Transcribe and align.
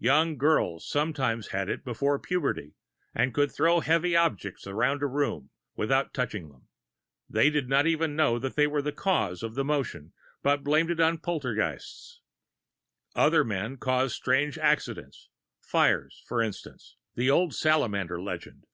Young 0.00 0.38
girls 0.38 0.84
sometimes 0.90 1.50
had 1.50 1.68
it 1.68 1.84
before 1.84 2.18
puberty, 2.18 2.74
and 3.14 3.32
could 3.32 3.52
throw 3.52 3.78
heavy 3.78 4.16
objects 4.16 4.66
around 4.66 5.04
a 5.04 5.06
room 5.06 5.50
without 5.76 6.12
touching 6.12 6.48
them; 6.48 6.66
they 7.30 7.48
did 7.48 7.68
not 7.68 7.86
even 7.86 8.16
know 8.16 8.40
they 8.40 8.66
were 8.66 8.82
the 8.82 8.90
cause 8.90 9.40
of 9.44 9.54
the 9.54 9.64
motion, 9.64 10.12
but 10.42 10.64
blamed 10.64 10.90
it 10.90 10.98
on 10.98 11.18
poltergeists. 11.18 12.20
Other 13.14 13.44
men 13.44 13.76
caused 13.76 14.16
strange 14.16 14.58
accidents 14.58 15.28
fires, 15.60 16.24
for 16.26 16.42
instance 16.42 16.96
the 17.14 17.30
old 17.30 17.54
salamander 17.54 18.20
legend! 18.20 18.66